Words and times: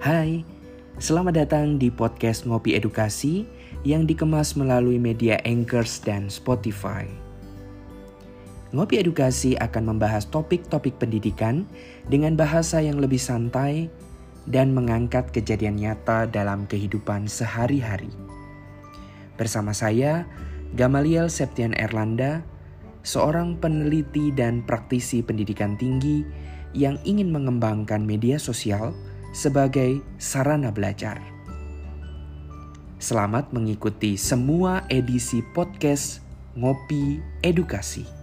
Hai, 0.00 0.48
selamat 0.96 1.44
datang 1.44 1.76
di 1.76 1.92
podcast 1.92 2.48
Ngopi 2.48 2.72
Edukasi 2.72 3.44
yang 3.84 4.08
dikemas 4.08 4.56
melalui 4.56 4.96
media 4.96 5.36
Anchors 5.44 6.00
dan 6.00 6.32
Spotify. 6.32 7.04
Ngopi 8.72 8.96
Edukasi 8.96 9.60
akan 9.60 9.92
membahas 9.92 10.24
topik-topik 10.32 10.96
pendidikan 10.96 11.68
dengan 12.08 12.32
bahasa 12.32 12.80
yang 12.80 12.96
lebih 12.96 13.20
santai 13.20 13.92
dan 14.48 14.72
mengangkat 14.72 15.36
kejadian 15.36 15.76
nyata 15.76 16.24
dalam 16.24 16.64
kehidupan 16.64 17.28
sehari-hari. 17.28 18.08
Bersama 19.36 19.76
saya, 19.76 20.24
Gamaliel 20.80 21.28
Septian 21.28 21.76
Erlanda, 21.76 22.40
seorang 23.04 23.52
peneliti 23.60 24.32
dan 24.32 24.64
praktisi 24.64 25.20
pendidikan 25.20 25.76
tinggi 25.76 26.24
yang 26.72 26.96
ingin 27.04 27.28
mengembangkan 27.28 28.00
media 28.00 28.40
sosial 28.40 28.96
sebagai 29.30 30.02
sarana 30.18 30.70
belajar. 30.74 31.18
Selamat 33.00 33.48
mengikuti 33.56 34.20
semua 34.20 34.84
edisi 34.92 35.40
podcast 35.56 36.20
Ngopi 36.52 37.22
Edukasi. 37.40 38.19